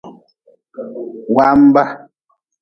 Wamba. 1.35 1.83